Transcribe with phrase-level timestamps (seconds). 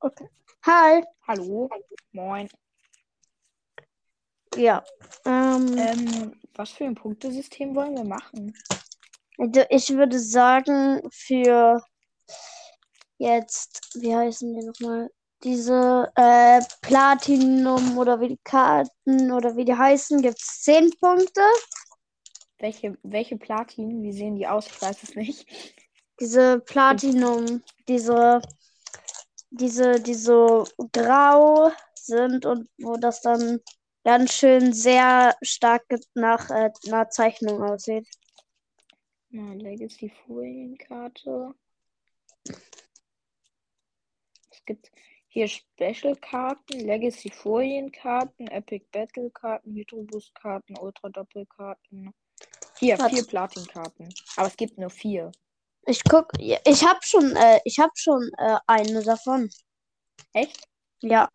[0.00, 0.28] Okay.
[0.64, 1.02] Hi.
[1.26, 1.68] Hallo.
[2.12, 2.48] Moin.
[4.54, 4.84] Ja.
[5.24, 8.54] Ähm, Ähm, was für ein Punktesystem wollen wir machen?
[9.38, 11.82] also ich würde sagen, für
[13.18, 15.10] jetzt, wie heißen die nochmal?
[15.42, 21.42] Diese äh, Platinum oder wie die Karten oder wie die heißen, gibt es 10 Punkte.
[22.58, 24.02] Welche, welche Platin?
[24.02, 24.66] Wie sehen die aus?
[24.66, 25.48] Ich weiß es nicht.
[26.20, 28.40] Diese Platinum, diese,
[29.50, 33.60] diese, die so grau sind und wo das dann
[34.04, 38.06] ganz schön sehr stark nach äh, einer Zeichnung aussieht.
[39.30, 41.54] Na, Legacy Folienkarte.
[44.50, 44.90] Es gibt
[45.28, 52.14] hier Special-Karten, Legacy Folienkarten, Epic Battle-Karten, Hydroboost-Karten, Ultra-Doppelkarten.
[52.78, 53.14] Hier, Warte.
[53.14, 54.08] vier Platin-Karten.
[54.36, 55.30] Aber es gibt nur vier.
[55.88, 59.48] Ich guck, ich habe schon, äh, ich habe schon äh, eine davon.
[60.34, 60.68] Echt?
[61.00, 61.30] Ja,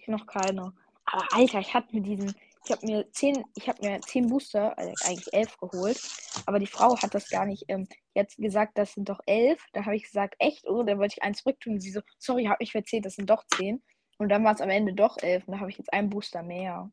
[0.00, 0.72] Ich noch keine.
[1.04, 2.34] Aber Alter, ich hatte mir diesen.
[2.64, 6.00] Ich habe mir zehn, ich habe mir zehn Booster, also eigentlich elf geholt.
[6.46, 7.64] Aber die Frau hat das gar nicht.
[7.68, 9.62] Ähm, hat gesagt, das sind doch elf.
[9.74, 10.66] Da habe ich gesagt, echt?
[10.66, 11.80] Oh, dann wollte ich eins zurücktun.
[11.80, 13.82] Sie so, sorry, habe mich verzählt, das sind doch zehn.
[14.18, 15.46] Und dann war es am Ende doch elf.
[15.46, 16.90] Und da habe ich jetzt einen Booster mehr.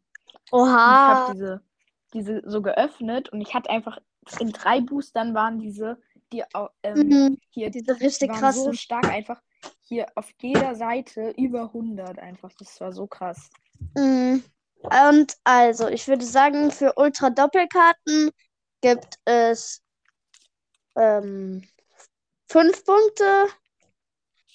[0.82, 1.28] Und ich oha.
[1.28, 1.64] habe diese,
[2.14, 4.00] diese so geöffnet und ich hatte einfach
[4.40, 6.02] in drei Boostern waren diese,
[6.32, 6.44] die
[6.84, 8.74] ähm, Mhm, hier diese die richtig waren so krassen.
[8.74, 9.42] stark einfach
[9.82, 12.52] hier auf jeder Seite über 100 einfach.
[12.60, 13.50] Das war so krass.
[13.96, 14.44] Mhm.
[14.82, 18.32] Und also, ich würde sagen, für Ultra-Doppelkarten
[18.82, 19.82] gibt es
[20.96, 21.68] ähm,
[22.48, 23.48] fünf Punkte.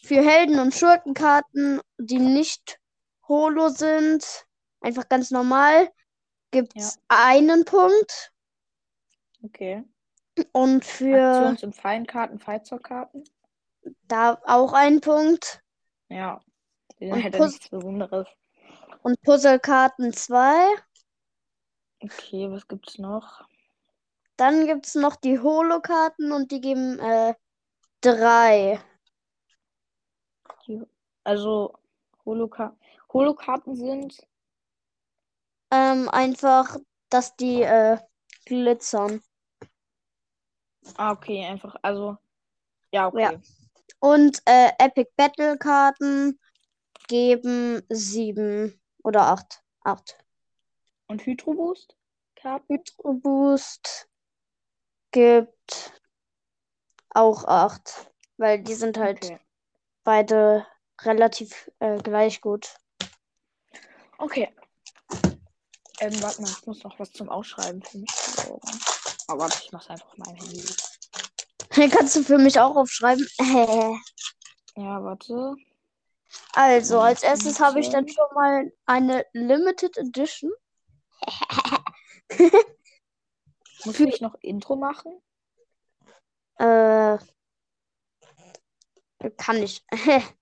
[0.03, 2.79] Für Helden- und Schurkenkarten, die nicht
[3.27, 4.47] Holo sind,
[4.81, 5.91] einfach ganz normal,
[6.51, 8.33] gibt es einen Punkt.
[9.43, 9.83] Okay.
[10.53, 13.25] Und für Aktions- und Feinkarten, Fallzockkarten.
[14.09, 15.63] da auch einen Punkt.
[16.09, 16.41] Ja.
[16.99, 18.27] Die Und sind halt Pus- nichts Besonderes.
[19.03, 20.75] Und Puzzlekarten zwei.
[22.01, 23.47] Okay, was gibt's noch?
[24.37, 27.35] Dann gibt es noch die Holo-Karten und die geben äh,
[28.01, 28.81] drei.
[30.67, 30.83] Die,
[31.23, 31.79] also
[32.25, 32.77] Holoka
[33.13, 34.27] Holokarten sind.
[35.71, 36.77] Ähm, einfach,
[37.11, 37.99] dass die äh,
[38.47, 39.23] glitzern.
[40.97, 41.77] Ah, okay, einfach.
[41.83, 42.17] Also.
[42.93, 43.23] Ja, okay.
[43.23, 43.33] Ja.
[44.01, 46.39] Und äh, Epic Battle Karten
[47.09, 49.63] geben sieben oder acht.
[49.83, 50.19] Acht.
[51.07, 51.97] Und Hydroboost?
[52.37, 52.75] Karten?
[52.75, 54.09] Hydro Boost
[55.11, 56.01] gibt
[57.11, 58.11] auch acht.
[58.37, 59.39] Weil die sind halt Okay.
[60.03, 60.67] beide
[61.03, 62.77] relativ äh, gleich gut.
[64.19, 64.55] Okay.
[66.01, 68.81] Ähm, warte mal, ich muss noch was zum Ausschreiben für mich besorgen.
[69.27, 70.65] Aber warte, ich mach's einfach auf mein Handy.
[71.91, 73.27] Kannst du für mich auch aufschreiben?
[74.77, 75.55] Ja, warte.
[76.53, 78.17] Also, als erstes habe ich dann 15.
[78.17, 80.51] schon mal eine Limited Edition.
[83.85, 85.23] Muss ich noch Intro machen?
[86.59, 87.19] Äh,
[89.37, 89.85] kann ich.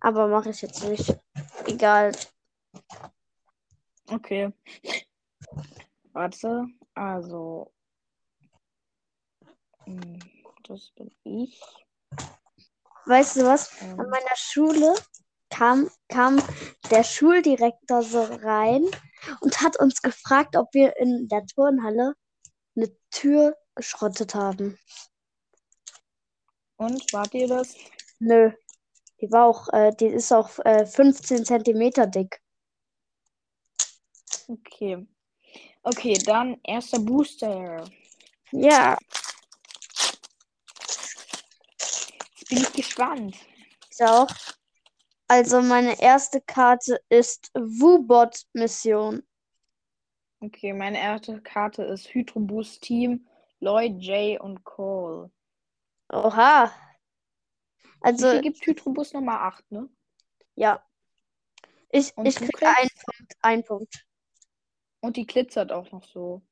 [0.00, 1.18] Aber mache ich jetzt nicht.
[1.66, 2.12] Egal.
[4.08, 4.52] Okay.
[6.12, 6.66] Warte.
[6.94, 7.72] Also.
[9.84, 10.18] Hm,
[10.66, 11.60] Das bin ich.
[13.06, 13.70] Weißt du was?
[13.80, 14.94] An Ähm, meiner Schule
[15.50, 16.40] kam, kam
[16.90, 18.86] der Schuldirektor so rein
[19.40, 22.14] und hat uns gefragt, ob wir in der Turnhalle
[22.76, 24.78] eine Tür geschrottet haben.
[26.76, 27.76] und wart ihr das?
[28.18, 28.52] Nö.
[29.20, 32.40] Die war auch, äh, die ist auch äh, 15 Zentimeter dick.
[34.48, 35.06] Okay.
[35.84, 37.84] Okay, dann erster Booster.
[38.50, 38.96] Ja,
[42.36, 43.36] Jetzt bin ich gespannt.
[43.90, 44.28] ich auch.
[45.28, 49.22] Also meine erste Karte ist Wubot Mission.
[50.40, 53.26] Okay, meine erste Karte ist Hydroboost Team,
[53.60, 55.30] Lloyd, Jay und Cole.
[56.10, 56.70] Oha.
[58.00, 59.88] Also, viel gibt Hydroboost Nummer 8, ne?
[60.56, 60.84] ja.
[61.90, 62.78] Ich, Und ich du kriege kriegst?
[62.78, 63.36] einen Punkt.
[63.40, 64.06] Einen Punkt.
[65.00, 66.42] Und die glitzert auch noch so.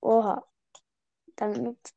[0.00, 0.44] Oha.
[1.36, 1.94] Dann gibt's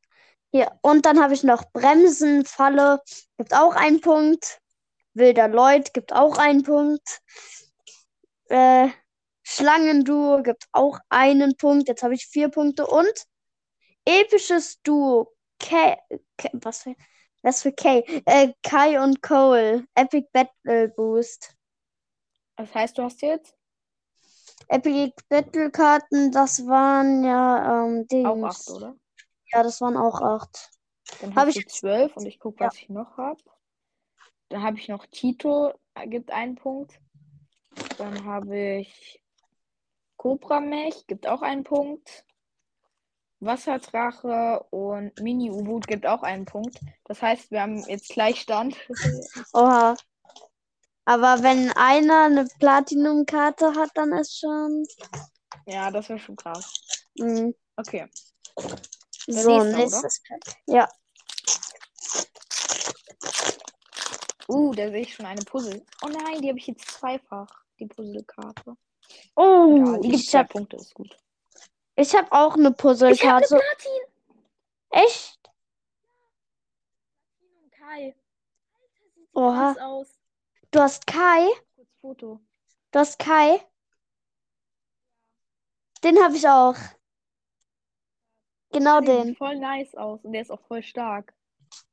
[0.50, 0.78] hier.
[0.82, 3.00] Und dann habe ich noch Bremsen, Falle,
[3.36, 4.60] gibt auch einen Punkt.
[5.14, 7.20] Wilder Lloyd gibt auch einen Punkt.
[8.48, 8.88] Äh,
[9.42, 11.88] Schlangenduo gibt auch einen Punkt.
[11.88, 12.86] Jetzt habe ich vier Punkte.
[12.86, 13.12] Und
[14.04, 15.34] episches Duo.
[15.60, 15.96] K,
[16.36, 16.94] K was für,
[17.42, 18.04] was für K?
[18.26, 19.86] Äh, Kai und Cole.
[19.94, 21.54] Epic Battle Boost.
[22.56, 23.54] Das heißt, du hast jetzt
[24.68, 28.68] Epic Battle Karten, das waren ja ähm, auch Dings.
[28.68, 28.96] 8, oder?
[29.52, 30.70] Ja, das waren auch acht.
[31.20, 32.68] Dann Hab hast ich 12 und ich gucke, Ja.
[32.68, 33.42] was ich noch habe.
[34.50, 36.98] Dann habe ich noch Tito, äh, gibt einen Punkt.
[37.98, 39.22] Dann habe ich
[40.16, 42.24] Cobra Mech, gibt auch einen Punkt.
[43.40, 46.80] Wasserdrache und Mini-U-Boot gibt auch einen Punkt.
[47.04, 48.76] Das heißt, wir haben jetzt Gleichstand.
[49.52, 49.94] Oha.
[51.04, 54.84] Aber wenn einer eine Platinum-Karte hat, dann ist schon.
[55.66, 56.74] ja, das wäre schon krass.
[57.16, 57.54] Mhm.
[57.76, 58.08] Okay.
[59.30, 60.56] So, nächste, nächstes Pack.
[60.66, 60.88] Ja.
[64.48, 65.84] Uh, da sehe ich schon eine Puzzle.
[66.02, 67.48] Oh nein, die habe ich jetzt zweifach.
[67.78, 68.76] Die Puzzlekarte.
[69.36, 71.16] Oh, Ja, die gibt zwei habe Punkte, ist gut.
[71.96, 73.56] ich hab auch eine Ich habe Puzzlekarte.
[73.56, 74.02] Platin.
[74.90, 75.38] Echt?
[77.78, 78.16] Kai.
[79.34, 79.76] Oha.
[79.80, 80.08] Aus.
[80.70, 81.46] Du hast Kai?
[81.76, 82.40] Kurz Foto.
[82.90, 83.60] Du hast Kai?
[86.02, 86.76] Den habe ich auch.
[88.70, 89.26] Genau Der den.
[89.28, 91.34] sieht voll nice aus und der ist auch voll stark.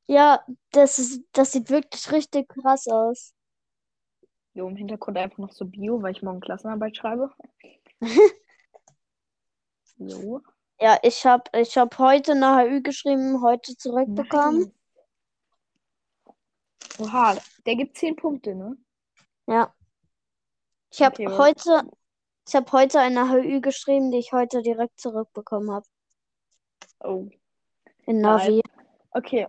[0.06, 3.34] Ja, das ist, das sieht wirklich richtig krass aus.
[4.54, 7.32] Jo, im Hintergrund einfach noch so Bio, weil ich morgen Klassenarbeit schreibe.
[9.98, 10.42] Jo.
[10.78, 14.60] Ja, ich habe ich hab heute eine HÜ geschrieben, heute zurückbekommen.
[14.60, 14.72] Nice.
[16.98, 18.76] Oha, der gibt 10 Punkte, ne?
[19.46, 19.74] Ja.
[20.92, 21.88] Ich habe Okay, heute,
[22.46, 25.86] ich habe heute eine HÜ geschrieben, die ich heute direkt zurückbekommen habe.
[27.00, 27.28] Oh.
[28.06, 28.62] In Navi.
[29.12, 29.46] Okay.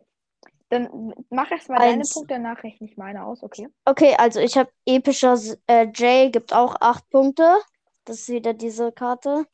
[0.69, 2.03] Dann mach erst mal deine.
[2.03, 3.69] Punkte, danach rechne ich meine aus, okay?
[3.85, 7.57] Okay, also ich habe epischer äh, J gibt auch acht Punkte.
[8.03, 9.45] Das ist wieder diese Karte.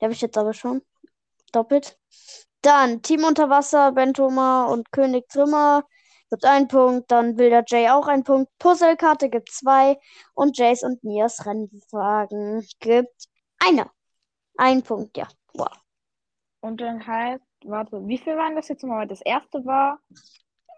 [0.00, 0.82] Die habe ich jetzt aber schon.
[1.52, 1.98] Doppelt.
[2.62, 5.84] Dann Team Unterwasser, Bentoma und König Trümmer
[6.30, 7.10] gibt einen Punkt.
[7.12, 8.50] Dann Wilder J auch einen Punkt.
[8.58, 9.96] Puzzlekarte gibt zwei.
[10.34, 13.28] Und Jace und Nias Rennwagen gibt
[13.58, 13.88] eine.
[14.56, 15.28] Ein Punkt, ja.
[15.54, 15.68] Wow.
[16.66, 19.06] Und dann heißt, warte, wie viel waren das jetzt nochmal?
[19.06, 20.00] Das erste war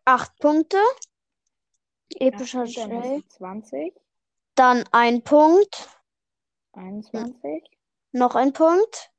[0.05, 0.77] Acht Punkte.
[2.15, 3.03] Epischer und dann J.
[3.03, 3.95] hast du 20,
[4.55, 5.89] Dann ein Punkt.
[6.75, 7.65] 21,
[8.13, 9.13] Noch ein Punkt.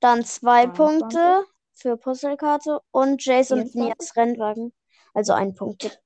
[0.00, 0.76] Dann zwei 22.
[0.76, 1.44] Punkte
[1.74, 3.74] für Puzzlekarte und Jace und 24.
[3.74, 4.72] Nias Rennwagen.
[5.12, 6.02] Also ein Punkt.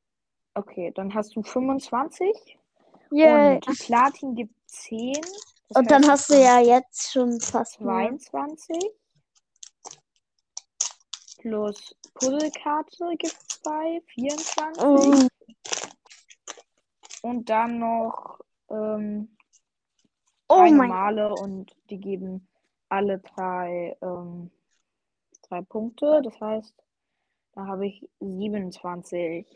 [0.54, 2.58] Okay, dann hast du 25
[3.12, 3.54] Yay.
[3.54, 5.12] und Platin gibt 10.
[5.12, 8.18] das Und dann hast du ja jetzt schon fast mehr.
[11.42, 15.28] 22 plus Puzzlekarte gibt 2, 24 Oh,
[17.22, 18.38] und dann noch
[18.70, 19.36] ähm,
[20.48, 22.48] oh normale und die geben
[22.88, 24.50] alle drei, ähm,
[25.48, 26.20] drei Punkte.
[26.22, 26.74] Das heißt,
[27.54, 29.46] da habe ich 27.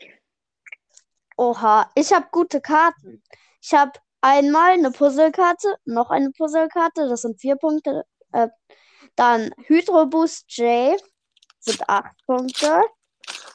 [1.37, 3.21] Oha, ich habe gute Karten.
[3.61, 3.91] Ich habe
[4.21, 8.05] einmal eine Puzzlekarte, noch eine Puzzlekarte, das sind vier Punkte.
[8.31, 8.49] Äh,
[9.15, 10.99] dann Hydro Boost J
[11.67, 12.81] sind acht Punkte.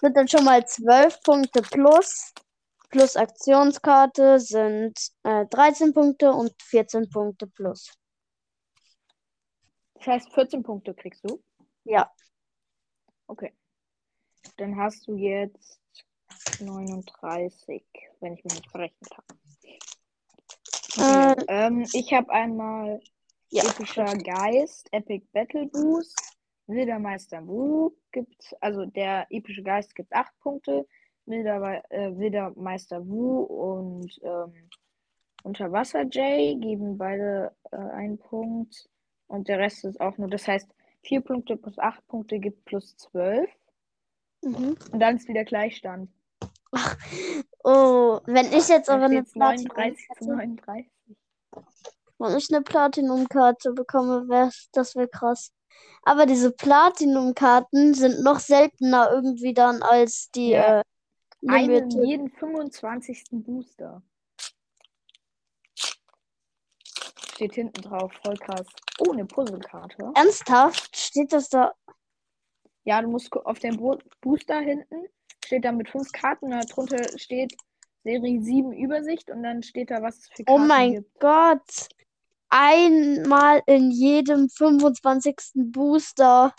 [0.01, 2.33] Sind dann schon mal zwölf Punkte plus.
[2.91, 7.91] Plus Aktionskarte sind äh, 13 Punkte und 14 Punkte plus.
[9.95, 11.43] Das heißt, 14 Punkte kriegst du.
[11.85, 12.13] Ja.
[13.29, 13.57] Okay.
[14.59, 15.81] Dann hast du jetzt
[16.61, 17.83] 39,
[18.21, 19.39] wenn ich mich nicht verrechnet habe.
[20.95, 21.45] Okay.
[21.49, 23.01] Ähm, ich habe einmal
[23.49, 23.65] Ja.
[23.65, 26.32] epischer Geist, Epic Battle Boost,
[26.73, 30.87] Wilder Meister Wu gibt, also der epische Geist gibt 8 Punkte,
[31.27, 34.53] Wilder, äh, Wilder Meister Wu und ähm,
[35.45, 38.89] Unterwasser J geben beide äh, einen Punkt
[39.27, 40.69] und der Rest ist auch nur, das heißt
[41.03, 43.49] 4 Punkte plus 8 Punkte gibt plus 12
[44.45, 44.77] Mhm.
[44.91, 46.11] und dann ist wieder Gleichstand.
[47.65, 50.91] Oh, wenn ich jetzt aber eine steht's 39 zu Platinum-Karte, 39.
[52.19, 55.53] wenn ich eine Platinum-Karte bekomme, wär, das wäre krass.
[56.05, 60.81] Aber diese Platinum-Karten sind noch seltener irgendwie dann als die Ja.
[60.81, 60.83] äh,
[61.47, 62.05] Eine in Limited.
[62.05, 63.25] jeden 25.
[63.31, 64.03] Booster.
[67.35, 68.67] Steht hinten drauf, voll krass.
[69.01, 70.11] Oh, eine Puzzlekarte.
[70.15, 70.97] Ernsthaft?
[70.97, 71.73] Steht das da?
[72.85, 75.07] Ja, du musst auf dem Bo Booster hinten
[75.45, 77.55] steht da mit fünf Karten, darunter steht
[78.05, 81.21] Serie 7 Übersicht und dann steht da, was es für Oh Karten mein gibt.
[81.21, 81.89] Gott.
[82.55, 85.37] Einmal in jedem 25.
[85.55, 86.55] Booster.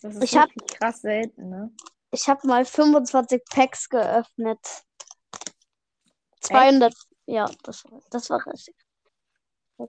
[0.00, 1.70] Das ist Ich hab- richtig krass selten, ne?
[2.12, 4.58] Ich habe mal 25 Packs geöffnet.
[6.40, 6.94] 200.
[7.26, 8.74] Ja, das, war- das war richtig.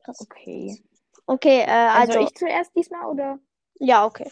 [0.04, 0.20] Krass.
[0.20, 0.84] Okay.
[1.26, 3.40] Okay, äh, Also, also, ich zuerst diesmal oder?
[3.80, 4.30] ja, okay.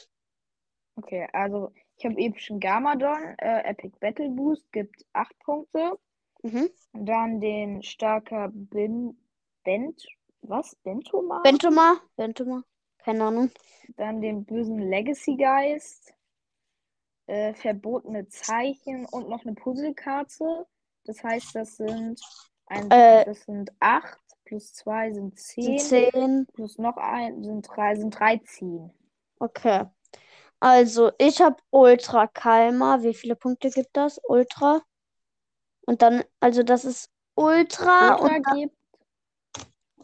[0.97, 5.97] Okay, also ich habe epischen Gamadon, äh, Epic Battle Boost gibt 8 Punkte.
[6.43, 6.69] Mhm.
[6.93, 9.17] Dann den starker Bin
[9.63, 10.05] Bent,
[10.41, 10.75] was?
[10.83, 11.41] Bentoma?
[11.43, 12.01] Bentoma?
[12.15, 12.63] Bentoma?
[12.99, 13.51] Keine Ahnung.
[13.97, 16.13] Dann den bösen Legacy Geist.
[17.27, 20.67] Äh, verbotene Zeichen und noch eine Puzzlekarte.
[21.05, 22.19] Das heißt, das sind,
[22.65, 23.25] ein, Äh.
[23.25, 26.47] das sind 8 plus 2 sind 10 Sind 10.
[26.53, 28.91] plus noch ein sind 3 sind 13.
[29.39, 29.85] Okay.
[30.59, 33.01] Also, ich habe Ultra Kalmar.
[33.01, 34.19] Wie viele Punkte gibt das?
[34.27, 34.81] Ultra.
[35.85, 38.75] Und dann, also das ist Ultra Ultra und dann, gibt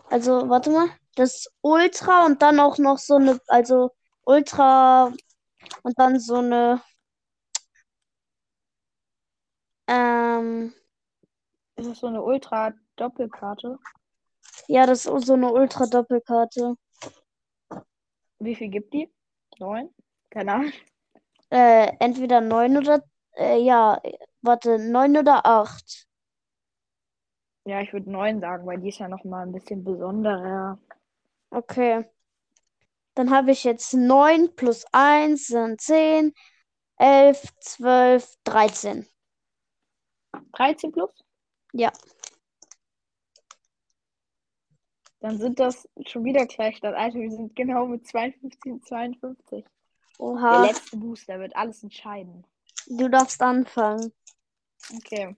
[0.10, 3.92] also warte mal, das Ultra und dann auch noch so eine, also
[4.26, 5.14] Ultra
[5.84, 6.82] und dann so eine,
[9.88, 10.74] ähm,
[11.76, 13.80] ist das so eine Ultra Doppelkarte?
[14.68, 16.76] ja, das ist so eine Ultra Doppelkarte.
[18.40, 19.12] Wie viel gibt die?
[19.60, 19.90] 9?
[20.30, 20.72] Keine Ahnung.
[21.50, 23.04] Äh, entweder neun oder,
[23.36, 24.02] äh, ja,
[24.42, 26.07] warte, neun oder acht.
[27.68, 30.80] Ja, ich würde 9 sagen, weil die ist ja noch mal ein bisschen besonderer.
[31.50, 32.06] Okay.
[33.14, 36.34] Dann habe ich jetzt 9 plus 1 sind 10,
[36.96, 39.06] 11, 12, 13.
[40.54, 41.10] 13 plus?
[41.74, 41.92] Ja.
[45.20, 47.20] Dann sind das schon wieder gleich das Alter.
[47.20, 49.66] Wir sind genau mit 52 und 52.
[49.66, 52.46] Der Oha, letzte Booster wird alles entscheiden.
[52.86, 54.14] du darfst anfangen.
[54.96, 55.36] Okay.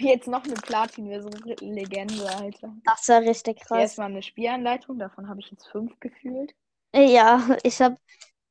[0.14, 2.74] Jetzt noch eine Platin-Version-Legende, Alter.
[2.84, 3.78] Das wäre richtig krass.
[3.78, 6.54] erstmal eine Spielanleitung, davon habe ich jetzt fünf gefühlt.
[6.94, 7.96] Ja, ich habe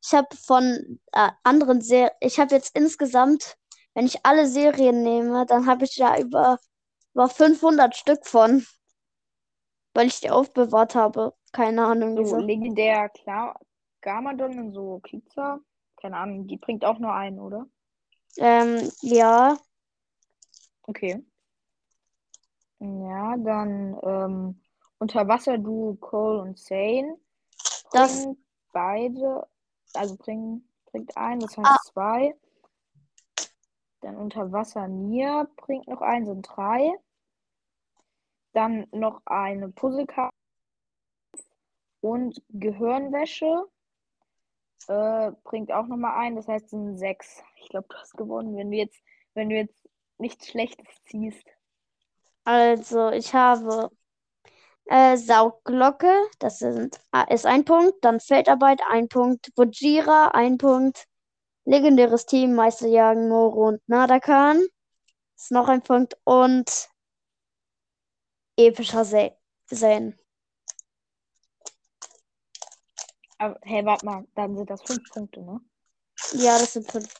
[0.01, 3.57] ich hab von äh, anderen Serien, ich habe jetzt insgesamt,
[3.93, 6.59] wenn ich alle Serien nehme, dann habe ich ja über,
[7.13, 8.65] über 500 Stück von,
[9.93, 11.33] weil ich die aufbewahrt habe.
[11.51, 12.37] Keine Ahnung So, wieso.
[12.37, 13.59] legendär, klar.
[14.01, 15.59] Gamadon und so Kiza.
[15.97, 17.65] Keine Ahnung, die bringt auch nur einen, oder?
[18.37, 19.57] Ähm, ja,
[20.89, 21.21] Okay.
[22.79, 24.61] Ja, dann ähm,
[24.99, 27.17] Unterwasser-Duo Cole und Sane.
[27.91, 29.47] Das- Bringen beide,
[29.93, 31.79] also bringen, bringt ein, das heißt Ah.
[31.83, 32.35] zwei.
[34.01, 36.93] Dann Unterwasser Nia bringt noch einen, sind drei.
[38.53, 40.33] Dann noch eine Puzzlekarte
[42.01, 43.67] und Gehirnwäsche
[44.87, 47.43] äh, bringt auch nochmal ein, das heißt sind sechs.
[47.57, 48.99] Ich glaube, du hast gewonnen, wenn du jetzt,
[49.33, 51.45] wenn du jetzt nichts Schlechtes ziehst.
[52.49, 53.91] Also ich habe
[54.85, 61.05] äh, Saugglocke, das sind, äh, ist ein Punkt, dann Feldarbeit ein Punkt, Bujira ein Punkt,
[61.65, 64.65] legendäres Team, Meisterjagen, Moro und Nadakan
[65.35, 66.89] ist noch ein Punkt und
[68.57, 69.35] epischer Se.
[73.37, 75.61] Aber, hey, warte mal, dann sind das fünf Punkte, ne?
[76.33, 77.13] Ja, das sind fünf.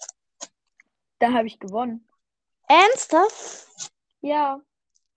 [1.20, 2.10] Da habe ich gewonnen.
[2.68, 3.68] Ernsthaft?
[4.22, 4.60] Ja,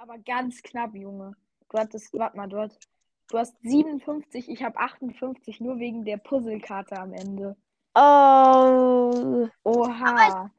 [0.02, 1.32] aber ganz knapp, Junge.
[1.68, 2.88] Du hattest, warte mal, du hast,
[3.28, 7.56] du hast 57, ich habe 58, nur wegen der Puzzlekarte am Ende.
[7.94, 9.48] Oh.
[9.62, 10.50] Oha.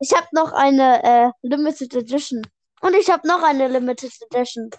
[0.00, 2.42] Ich habe noch eine äh, Limited Edition.
[2.82, 4.70] Und ich habe noch eine Limited Edition.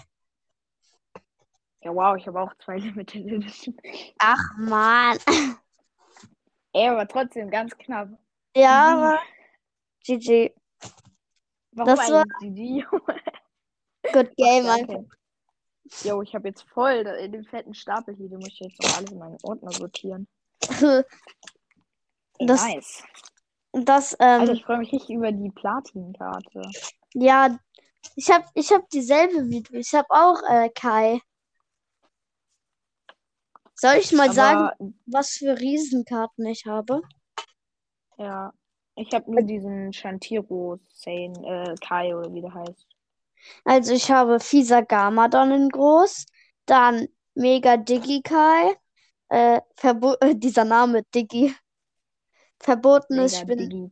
[1.84, 3.76] Ja, wow, ich habe auch zwei Limited Edition.
[4.20, 5.18] Ach man.
[6.74, 8.10] Ey, aber trotzdem ganz knapp.
[8.56, 9.04] Ja, Mhm.
[9.04, 9.20] aber
[10.06, 10.54] GG.
[11.74, 12.86] Warum Das war- eigentlich die?
[14.14, 15.08] Good game okay.
[16.04, 18.30] Jo, ich habe jetzt voll in den fetten Stapel hier.
[18.30, 20.28] Den muss ich jetzt noch alles in meine Ordner sortieren.
[22.44, 23.04] Das- nice.
[23.74, 26.70] Das, Also ähm, ich freue mich richtig über die Platin-Karte.
[27.14, 27.58] ja,
[28.16, 29.76] ich habe ich hab dieselbe wie du.
[29.76, 31.22] Ich habe auch äh, Kai.
[33.76, 37.02] Soll ich mal sagen, Aber was für Riesenkarten ich habe?
[38.18, 38.52] ja,
[38.96, 42.88] ich habe nur diesen Shantiro Sane, äh, Kai oder wie der heißt.
[43.64, 46.26] Also ich habe Fisa Gamadon in groß,
[46.66, 48.76] dann Mega Digikai,
[49.30, 51.56] äh, äh, dieser Name Digi,
[52.60, 53.90] verbotenes Spin.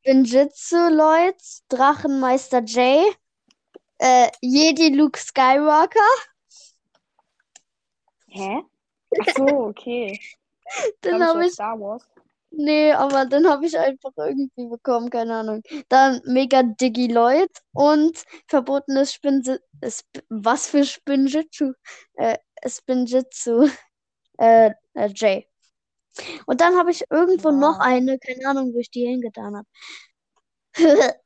[0.00, 3.02] Spinjitzu Lloyds, Drachenmeister Jay,
[3.98, 6.00] äh, Jedi Luke Skywalker,
[8.34, 8.62] Hä?
[9.20, 10.20] Ach so, okay.
[11.02, 12.04] dann habe aus ich, Star Wars?
[12.56, 15.62] Nee, aber dann habe ich einfach irgendwie bekommen, keine Ahnung.
[15.88, 19.62] Dann Mega Digi Lloyd und verbotenes Spinjitzu,
[20.28, 21.72] was für Spinjitzu,
[22.14, 23.68] äh, Spinjitzu,
[24.38, 25.46] äh, äh, Jay.
[26.46, 27.80] Und dann habe ich irgendwo noch Wow.
[27.80, 29.68] eine, keine Ahnung, wo ich die hingetan habe.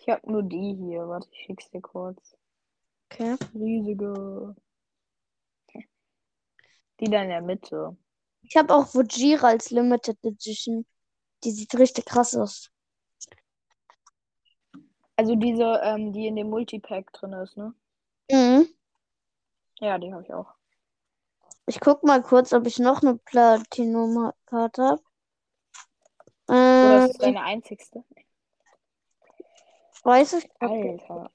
[0.00, 1.06] Ich habe nur die hier.
[1.06, 2.34] Warte, ich schick's dir kurz.
[3.10, 3.36] Okay.
[3.54, 4.56] Riesige.
[7.00, 7.96] Die da in der Mitte.
[8.42, 10.86] Ich habe auch Vojira als Limited Edition.
[11.44, 12.70] Die sieht richtig krass aus.
[15.16, 17.74] Also diese, ähm, die in dem Multipack drin ist, ne?
[18.30, 18.68] Mhm.
[19.80, 20.54] Ja, die habe ich auch.
[21.66, 25.02] Ich guck mal kurz, ob ich noch eine Platinum-Karte habe.
[26.48, 28.04] Oder ist es deine einzigste?
[30.02, 30.48] Weiß ich.
[30.60, 31.30] Alter.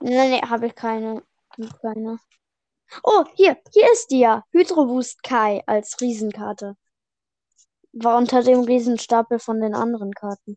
[0.00, 1.22] Nee, nee, habe ich keine.
[1.50, 2.18] Hab keine.
[3.02, 4.44] Oh, hier, hier ist die ja.
[4.52, 6.76] Hydroboost Kai als Riesenkarte.
[7.92, 10.56] War unter dem Riesenstapel von den anderen Karten.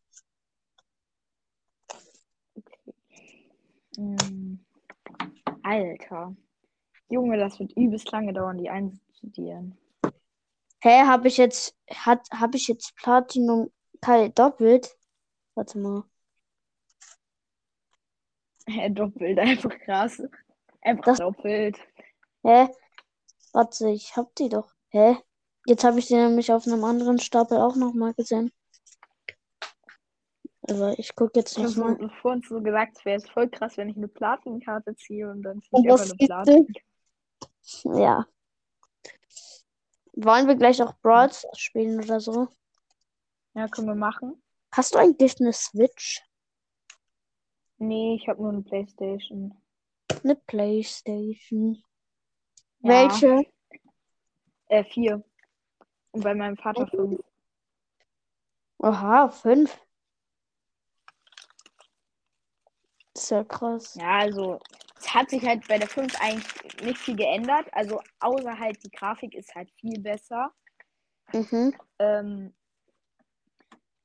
[3.96, 4.60] Hm.
[5.64, 6.36] Alter.
[7.10, 9.78] Junge, das wird übelst lange dauern, die einzustudieren.
[10.82, 14.96] Hä, habe ich jetzt, hat, habe ich jetzt Platinum Kai doppelt?
[15.56, 16.04] Warte mal.
[18.68, 20.22] Hä, doppelt, einfach krass.
[20.82, 21.78] Einfach Das- doppelt.
[22.46, 22.68] Hä?
[23.54, 24.72] Warte, ich hab die doch.
[24.90, 25.18] Hä?
[25.66, 28.52] Jetzt habe ich die nämlich auf einem anderen Stapel auch nochmal gesehen.
[30.68, 31.98] Aber ich gucke jetzt Ich habe nochmal.
[32.00, 35.42] so, vorhin so gesagt, es wäre jetzt voll krass, wenn ich eine Platinkarte ziehe und
[35.42, 36.26] dann ziehe ich einfach eine du?
[36.28, 36.74] Platin.
[37.84, 38.28] Ja.
[40.14, 42.48] Wollen wir gleich auch Brawl Stars spielen oder so?
[43.56, 44.42] Ja, können wir machen.
[44.72, 46.22] Hast du eigentlich eine Switch?
[47.78, 49.56] Nee, ich habe nur eine Playstation.
[50.24, 51.84] Eine Playstation?
[52.86, 52.92] Ja.
[52.92, 53.48] Welche?
[54.68, 55.24] Äh, vier.
[56.12, 57.20] Und bei meinem Vater fünf.
[58.78, 59.76] Oha, fünf.
[63.14, 63.96] Das ist ja krass.
[63.96, 64.60] Ja, also
[65.00, 67.68] es hat sich halt bei der 5 eigentlich nicht viel geändert.
[67.72, 70.54] Also außer halt die Grafik ist halt viel besser.
[71.34, 71.74] Mhm.
[71.98, 72.54] Ähm,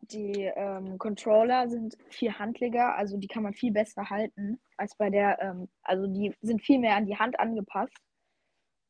[0.00, 5.10] die ähm, Controller sind viel handliger, also die kann man viel besser halten als bei
[5.10, 8.09] der, ähm, also die sind viel mehr an die Hand angepasst.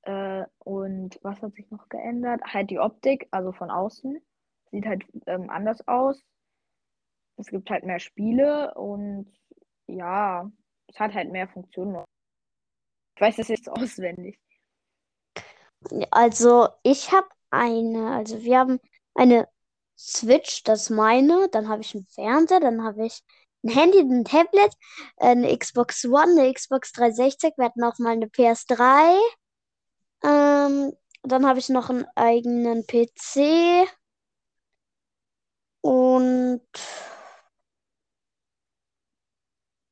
[0.03, 2.41] Äh, und was hat sich noch geändert?
[2.45, 4.21] Halt die Optik, also von außen.
[4.71, 6.23] Sieht halt ähm, anders aus.
[7.37, 9.33] Es gibt halt mehr Spiele und
[9.87, 10.51] ja,
[10.87, 12.05] es hat halt mehr Funktionen.
[13.17, 14.39] Ich weiß das jetzt auswendig.
[16.11, 18.81] Also, ich habe eine, also wir haben
[19.15, 19.49] eine
[19.99, 23.23] Switch, das meine, dann habe ich einen Fernseher, dann habe ich
[23.63, 24.73] ein Handy, ein Tablet,
[25.17, 29.19] eine Xbox One, eine Xbox 360, wir hatten auch mal eine PS3.
[30.25, 33.87] Ähm, dann habe ich noch einen eigenen PC
[35.83, 36.61] und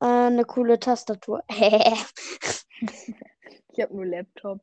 [0.01, 1.43] äh, eine coole Tastatur.
[3.69, 4.61] Ich habe nur Laptop.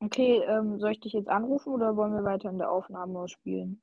[0.00, 3.82] Okay, ähm, soll ich dich jetzt anrufen oder wollen wir weiter in der Aufnahme spielen?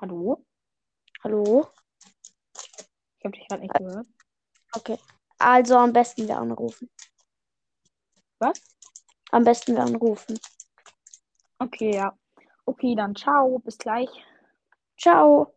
[0.00, 0.42] Hallo?
[1.22, 1.66] Hallo?
[3.18, 4.06] Ich habe dich gerade nicht gehört.
[4.72, 4.98] Okay.
[5.38, 6.88] Also am besten wir anrufen.
[8.38, 8.58] Was?
[9.30, 10.38] Am besten wir anrufen.
[11.58, 12.16] Okay, ja.
[12.64, 14.08] Okay, dann ciao, bis gleich.
[14.98, 15.52] Ciao.